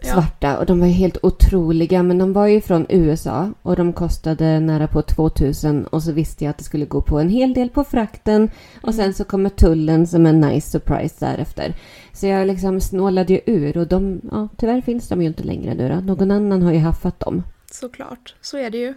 [0.00, 0.12] Ja.
[0.12, 0.58] Svarta.
[0.58, 3.50] Och de var helt otroliga, men de var ju från USA.
[3.62, 5.86] Och de kostade nära på 2000.
[5.86, 8.50] Och så visste jag att det skulle gå på en hel del på frakten.
[8.82, 11.74] Och sen så kommer tullen som en nice surprise därefter.
[12.12, 13.76] Så jag liksom snålade ju ur.
[13.76, 15.94] Och de, ja, tyvärr finns de ju inte längre nu då.
[15.94, 17.42] Någon annan har ju haffat dem.
[17.70, 18.94] Såklart, så är det ju.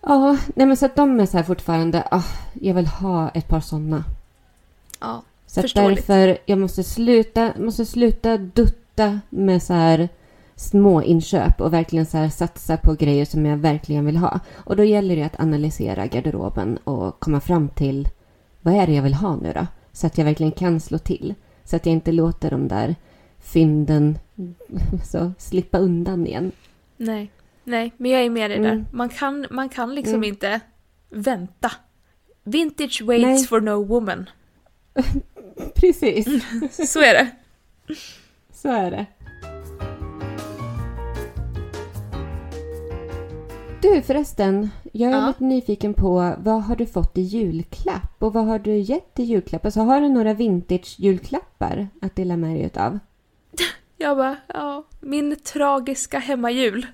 [0.00, 3.48] Ja, nej men så att de är så här fortfarande, ah, jag vill ha ett
[3.48, 4.04] par sådana.
[5.00, 5.22] Ja.
[5.54, 10.08] Så därför, jag måste sluta, måste sluta dutta med så här
[10.56, 14.40] små inköp och verkligen så här satsa på grejer som jag verkligen vill ha.
[14.54, 18.08] Och då gäller det att analysera garderoben och komma fram till
[18.60, 19.66] vad är det jag vill ha nu då?
[19.92, 21.34] Så att jag verkligen kan slå till.
[21.64, 22.96] Så att jag inte låter de där
[23.38, 24.18] fynden
[25.04, 26.52] så slippa undan igen.
[26.96, 27.30] Nej.
[27.64, 28.72] Nej, men jag är med dig där.
[28.72, 28.86] Mm.
[28.92, 30.28] Man kan, man kan liksom Mm.
[30.28, 30.60] inte
[31.10, 31.72] vänta.
[32.44, 33.46] Vintage waits Nej.
[33.46, 34.26] for no woman.
[35.74, 36.26] Precis,
[36.92, 37.30] Så är det.
[38.52, 39.06] så är det.
[43.82, 45.26] Du förresten, jag är Ja.
[45.26, 49.22] lite nyfiken på vad har du fått i julklapp och vad har du gett i
[49.22, 49.64] julklapp?
[49.64, 52.98] Alltså har du några vintage julklappar att dela med dig utav?
[53.96, 56.86] Jag bara, ja, min tragiska hemmajul.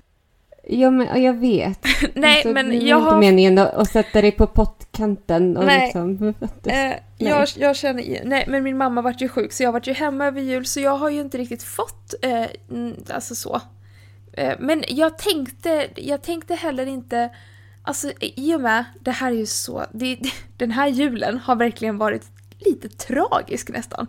[0.63, 1.85] Ja, men ja, jag vet.
[2.13, 3.19] Nej, Alltså, det men var jag inte har...
[3.19, 5.81] meningen att, sätta dig på pottkanten och Nej.
[5.83, 6.33] liksom...
[6.65, 9.93] Eh, jag, jag känner, nej men min mamma vart ju sjuk så jag vart ju
[9.93, 12.45] hemma över jul så jag har ju inte riktigt fått, eh,
[13.09, 13.61] alltså så.
[14.33, 17.29] Eh, men jag tänkte, jag tänkte heller inte,
[17.83, 20.19] alltså i och med, det här är ju så, det,
[20.57, 22.25] den här julen har verkligen varit
[22.59, 24.07] lite tragisk nästan.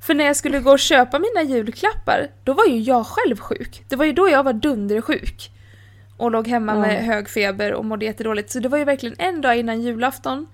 [0.00, 3.84] För när jag skulle gå och köpa mina julklappar, då var ju jag själv sjuk.
[3.88, 5.50] Det var ju då jag var dundersjuk.
[6.16, 6.80] Och låg hemma Ja.
[6.80, 8.50] med hög feber och mådde jättedåligt.
[8.52, 10.46] Så det var ju verkligen en dag innan julafton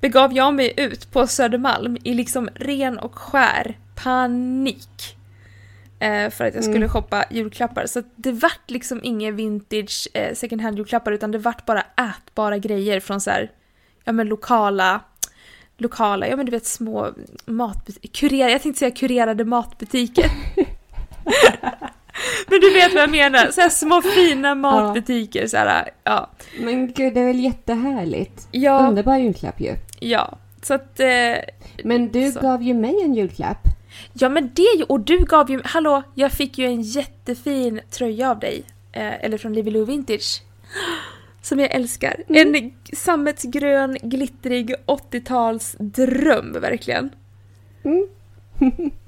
[0.00, 5.16] begav jag mig ut på Södermalm i liksom ren och skär panik.
[5.98, 6.88] Eh, för att jag skulle Mm.
[6.88, 7.86] shoppa julklappar.
[7.86, 12.58] Så det vart liksom inga vintage eh, second hand julklappar utan det vart bara ätbara
[12.58, 13.50] grejer från så här,
[14.04, 15.00] ja men lokala,
[15.78, 17.10] lokala, ja men du vet små
[17.46, 20.30] matbutiker, kurer, jag tänkte säga kurerade matbutiker.
[22.48, 26.30] men du vet vad jag menar, så här små fina matbutiker så här, ja.
[26.60, 28.48] Men gud, det är väl jättehärligt?
[28.50, 29.74] Ja, Underbar julklapp ju.
[30.00, 30.38] ja.
[30.62, 31.34] Så att, eh,
[31.84, 32.40] Men du Så.
[32.40, 33.58] gav ju mig en julklapp.
[34.12, 38.30] ja men det ju, och du gav ju, hallå, jag fick ju en jättefin tröja
[38.30, 40.42] av dig, eh, eller från Livy Lou Vintage.
[41.42, 42.16] Som jag älskar.
[42.28, 47.10] En sammetsgrön, glittrig 80-tals dröm verkligen.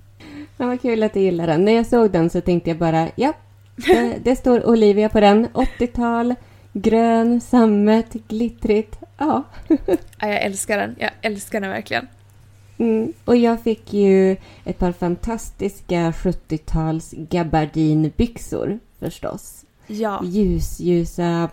[0.56, 1.64] Ja, vad kul att du gillar den.
[1.64, 3.32] När jag såg den så tänkte jag bara, ja,
[3.76, 5.46] det, det står Olivia på den.
[5.46, 6.34] 80-tal,
[6.72, 8.98] grön, sammet, glittrigt.
[9.18, 9.42] Ja.
[10.20, 12.06] Ja, jag älskar den, jag älskar den verkligen.
[12.78, 13.12] Mm.
[13.24, 19.64] Och jag fick ju ett par fantastiska 70-tals gabardinbyxor förstås.
[19.86, 20.20] Ja.
[20.24, 21.50] Ljusljusa,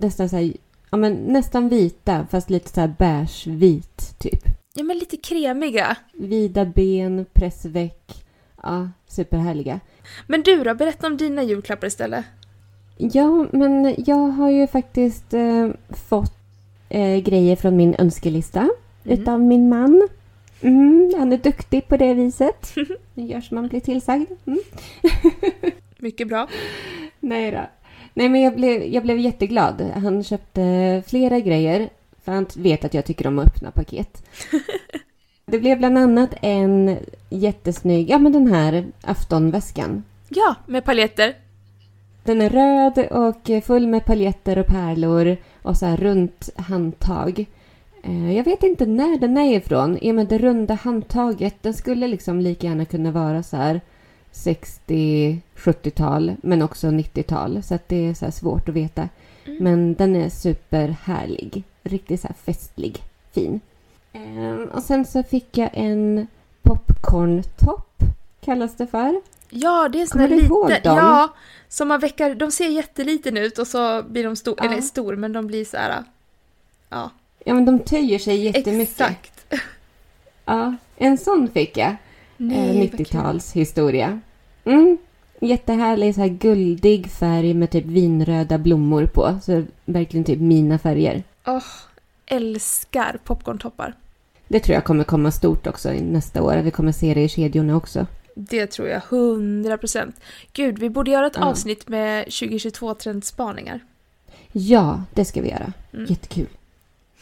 [0.00, 0.52] nästan så här,
[0.90, 4.42] ja men nästan vita fast lite så här beige-vit typ.
[4.74, 5.96] Ja men lite kremiga.
[6.12, 8.24] Vida ben, pressväck.
[8.62, 9.80] Ja, superhärliga.
[10.26, 12.24] Men du då, berätta om dina julklappar istället.
[12.96, 15.68] Ja, men jag har ju faktiskt eh,
[16.08, 16.34] fått
[16.88, 18.68] eh, grejer från min önskelista
[19.04, 19.20] Mm.
[19.20, 20.08] utav min man.
[20.60, 22.74] Mm, han är duktig på det viset.
[23.14, 24.30] Det gör som man blir tillsagd.
[24.46, 24.58] Mm.
[25.98, 26.48] Mycket bra.
[27.20, 27.60] Nej då.
[28.14, 29.80] Nej, men jag blev, jag blev jätteglad.
[29.80, 31.88] Han köpte flera grejer.
[32.24, 34.22] För han vet att jag tycker om att öppna paket.
[35.46, 36.96] Det blev bland annat en
[37.30, 40.04] jättesnygg, ja men den här aftonväskan.
[40.28, 41.34] Ja, med paljetter.
[42.24, 47.46] Den är röd och full med paljetter och pärlor och så här runt handtag.
[48.02, 49.98] Eh, Jag vet inte när den är ifrån.
[50.00, 53.80] I och med det runda handtaget, den skulle liksom lika gärna kunna vara så här
[54.32, 57.62] 60-70-tal men också 90-tal.
[57.62, 59.08] Så att det är så svårt att veta.
[59.46, 59.64] Mm.
[59.64, 61.64] Men den är superhärlig.
[61.82, 62.98] Riktigt så här festlig.
[63.32, 63.60] Fin.
[64.12, 66.26] Eh, Och sen så fick jag en
[66.62, 68.02] popcorntopp,
[68.40, 69.20] kallas det för.
[69.50, 70.96] Ja, det är en sån Kommer här du ihåg dem?
[70.96, 71.34] Ja,
[71.68, 72.34] som man väckar...
[72.34, 74.64] De ser jätteliten ut och så blir de stor, Ja.
[74.64, 76.04] eller stor, men de blir så här...
[76.88, 77.10] Ja,
[77.44, 79.00] Ja, men de töjer sig jättemycket.
[79.00, 79.54] exakt.
[80.44, 81.96] Ja, en sån fick jag.
[82.36, 83.06] Nej, eh, vad kul.
[83.06, 84.20] 90-talshistoria.
[84.64, 84.98] Mm.
[85.40, 89.38] Jättehärlig så här guldig färg med typ vinröda blommor på.
[89.42, 91.22] Så verkligen typ mina färger.
[91.46, 91.62] Åh,
[92.26, 93.94] älskar popcorntoppar.
[94.52, 96.56] Det tror jag kommer komma stort också nästa år.
[96.56, 98.06] Vi kommer se det i kedjorna också.
[98.34, 100.20] Det tror jag, 100 procent.
[100.52, 101.44] Gud, vi borde göra ett Ja.
[101.44, 103.80] avsnitt med 2022-trendspaningar.
[104.52, 105.72] Ja, det ska vi göra.
[105.92, 106.06] Mm.
[106.08, 106.46] Jättekul.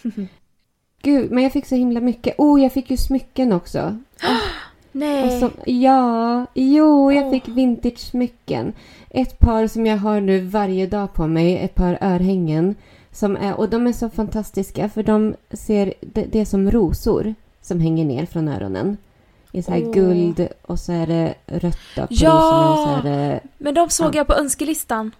[1.02, 2.34] Gud, men jag fick så himla mycket.
[2.38, 3.96] Oh, jag fick ju smycken också.
[4.92, 5.40] Nej.
[5.40, 7.30] Så, ja, jo, jag Åh.
[7.32, 8.72] fick vintage-smycken.
[9.10, 12.74] Ett par som jag har nu varje dag på mig, ett par örhängen.
[13.12, 17.34] Som är, och de är så fantastiska för de ser, det, det är som rosor
[17.60, 18.96] som hänger ner från öronen.
[19.52, 19.92] I så här Åh.
[19.92, 22.72] guld och så är det rött på Ja!
[22.72, 23.40] och så är det...
[23.58, 24.18] Men de såg Ja.
[24.18, 25.10] jag på önskelistan.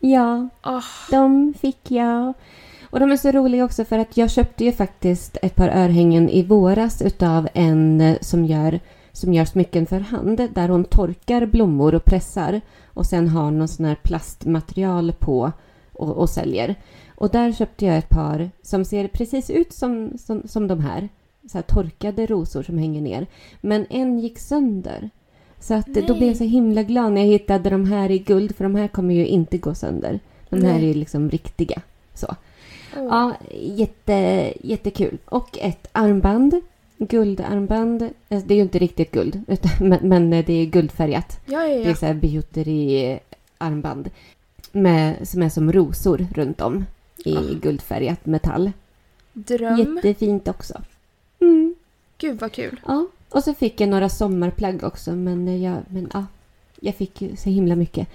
[0.00, 2.32] Ja, Åh, de fick jag.
[2.90, 6.28] Och de är så roliga också för att jag köpte ju faktiskt ett par örhängen
[6.28, 8.80] i våras utav en eh, som gör,
[9.12, 10.48] som gör smycken för hand.
[10.54, 15.52] Där hon torkar blommor och pressar och sen har någon sån här plastmaterial på
[15.92, 16.74] och, och säljer.
[17.14, 21.08] Och där köpte jag ett par som ser precis ut som, som, som de här.
[21.50, 23.26] Så här torkade rosor som hänger ner.
[23.60, 25.10] Men en gick sönder.
[25.60, 26.18] Så att då Nej.
[26.18, 28.88] blev jag så himla glad när jag hittade de här i guld för de här
[28.88, 30.20] kommer ju inte gå sönder.
[30.48, 30.82] De här Nej.
[30.82, 31.82] är ju liksom riktiga.
[32.14, 32.26] Så.
[32.96, 33.04] åh.
[33.04, 35.18] Ja, jätte, jättekul.
[35.24, 36.60] Och ett armband.
[36.98, 38.02] Guldarmband.
[38.02, 41.40] Alltså, Det är ju inte riktigt guld, utan, men, men det är guldfärgat.
[41.46, 41.94] Ja, ja, Det är ja.
[41.94, 44.10] så här bijouteriarmband.
[44.72, 46.84] Med, som är som rosor runt om.
[47.24, 47.40] I Ah.
[47.62, 48.72] guldfärgat metall.
[49.32, 49.78] Dröm.
[49.78, 50.82] Jättefint också.
[51.40, 51.74] Mm.
[52.18, 52.80] Gud vad kul.
[52.86, 55.12] Ja, och så fick jag några sommarplagg också.
[55.12, 56.26] Men jag, men, ja,
[56.80, 58.08] jag fick ju så himla mycket.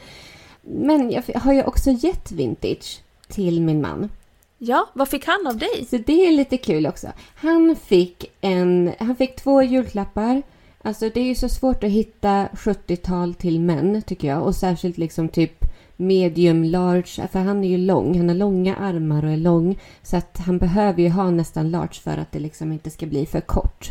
[0.62, 4.10] Men jag har ju också gett vintage till min man.
[4.58, 5.86] Ja, vad fick han av dig?
[5.90, 7.08] Så det är lite kul också.
[7.36, 10.42] Han fick, en, han fick två julklappar.
[10.82, 14.44] Alltså det är ju så svårt att hitta 70-tal till män tycker jag.
[14.44, 15.66] Och särskilt liksom typ
[16.00, 19.80] medium large, för han är ju lång, han har långa armar och är lång.
[20.02, 23.26] Så att han behöver ju ha nästan large för att det liksom inte ska bli
[23.26, 23.90] för kort.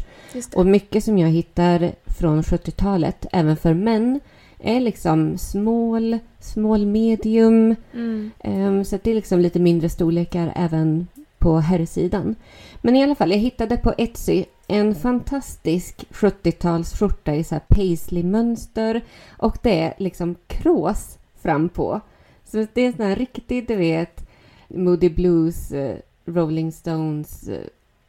[0.55, 4.21] Och mycket som jag hittar från 70-talet, även för män,
[4.59, 7.75] är liksom small, small medium.
[7.95, 8.31] Mm.
[8.41, 11.07] Ehm, så att det är liksom lite mindre storlekar även
[11.39, 12.35] på herrsidan.
[12.83, 17.63] Men i alla fall, jag hittade på Etsy en fantastisk 70-tals skjorta i så här
[17.69, 19.05] paisley-mönster.
[19.37, 22.01] Och det är liksom krås fram på.
[22.45, 24.29] Så det är en sån här riktig, du vet,
[24.69, 27.61] Moody Blues, eh, Rolling Stones, eh,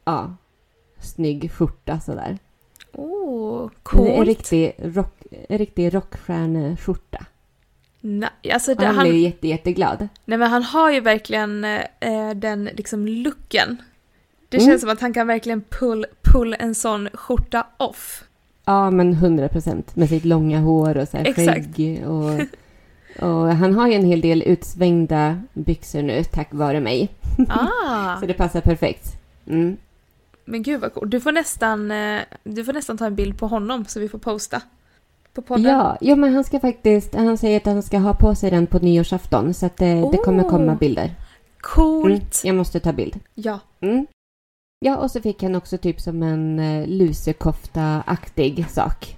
[0.06, 0.36] ja,
[1.00, 2.38] snygg skjorta sådär.
[2.94, 4.10] Oh, coolt.
[4.10, 5.14] en riktig, rock,
[5.50, 7.26] en riktig rockstjärneskjorta.
[8.02, 10.08] Nej, alltså det, han, han, blev jätte, jätteglad.
[10.26, 13.78] nej men han har ju verkligen eh, den liksom looken.
[14.50, 14.68] Det Mm.
[14.70, 18.24] känns som att han kan verkligen pull, pull en sån skjorta off.
[18.66, 19.96] Ja, men 100 procent.
[19.96, 22.04] Med sitt långa hår och så här skägg.
[22.08, 22.40] Och,
[23.22, 27.10] och han har ju en hel del utsvängda byxor nu, tack vare mig.
[27.50, 29.18] Ah, Så det passar perfekt.
[29.48, 29.78] Mm.
[30.46, 31.12] men gud vad coolt.
[31.12, 34.20] Du får nästan, eh, du får nästan ta en bild på honom så vi får
[34.20, 34.62] posta.
[35.34, 35.72] På podden.
[35.72, 37.16] Ja, jo, men han ska faktiskt...
[37.16, 39.54] Han säger att han ska ha på sig den på nyårsafton.
[39.54, 40.50] Så att det, det kommer Oh.
[40.50, 41.04] komma bilder.
[41.04, 41.16] Mm.
[41.62, 42.42] Coolt.
[42.44, 43.20] Jag måste ta bild.
[43.36, 43.60] Ja.
[43.82, 44.08] Mm.
[44.80, 49.18] Ja, och så fick han också typ som en eh, lusekofta-aktig sak.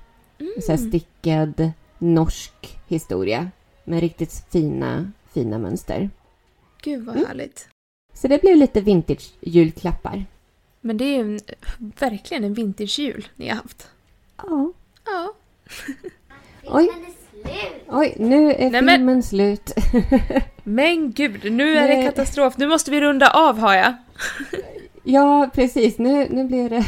[0.61, 0.89] Så här Mm.
[0.89, 3.49] stickad norsk historia.
[3.91, 6.09] Med riktigt fina, fina mönster.
[6.81, 7.27] Gud vad Mm.
[7.27, 7.67] härligt.
[8.13, 10.25] Så det blev lite vintage julklappar.
[10.81, 11.39] Men det är ju en,
[11.99, 13.87] verkligen en vintage-jul ni har haft.
[14.37, 14.71] Ja.
[15.05, 15.33] Ja.
[16.63, 16.89] Oj.
[17.87, 19.71] Oj, nu är Nej, men- filmen slut.
[20.63, 22.57] Men gud, nu är det katastrof.
[22.57, 23.93] Nu måste vi runda av har jag.
[25.03, 25.97] ja, precis.
[25.97, 26.83] Nu, nu blir det...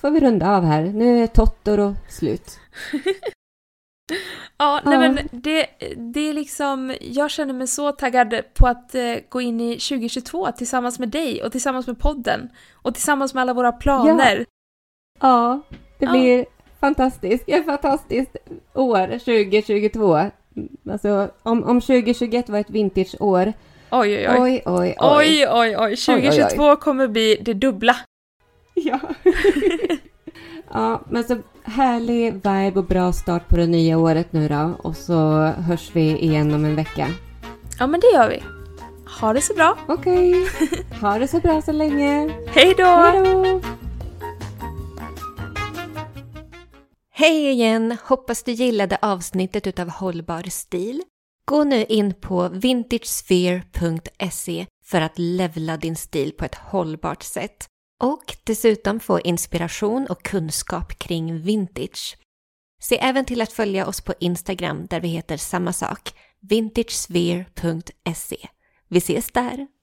[0.00, 0.82] får vi runda av här.
[0.84, 2.58] Nu är Totoro slut.
[4.56, 5.00] Ja, nej Ja.
[5.00, 9.60] men det, det är liksom, jag känner mig så taggad på att eh, gå in
[9.60, 14.46] i 2022 tillsammans med dig och tillsammans med podden och tillsammans med alla våra planer.
[15.20, 15.60] Ja,
[15.98, 16.10] det Ja.
[16.12, 16.46] blir
[16.80, 17.44] fantastiskt.
[17.46, 18.36] Ett fantastiskt
[18.74, 20.20] år 2022.
[20.90, 23.52] Alltså, om, om 2021 var ett vintageår.
[23.90, 24.36] Oj, oj, oj.
[24.38, 24.96] Oj, oj, oj.
[25.00, 25.96] Oj, oj, oj.
[25.96, 27.96] 2022 kommer bli det dubbla.
[28.74, 29.00] Ja.
[30.72, 34.70] ja, men så härlig vibe och bra start på det nya året nu då.
[34.82, 37.08] Och så hörs vi igen om en vecka.
[37.78, 38.42] Ja, men det gör vi.
[39.20, 39.78] Ha det så bra.
[39.88, 40.34] Okej,
[41.00, 42.34] ha det så bra så länge.
[42.46, 42.84] Hej då!
[42.84, 43.60] Hej då!
[47.14, 47.96] Hej igen!
[48.04, 51.02] Hoppas du gillade avsnittet utav Hållbar stil.
[51.44, 57.66] Gå nu in på vintagesphere.se för att levla din stil på ett hållbart sätt.
[58.02, 62.16] Och dessutom få inspiration och kunskap kring vintage.
[62.82, 68.48] Se även till att följa oss på Instagram där vi heter samma sak, vintagesphere.se.
[68.88, 69.66] Vi ses där!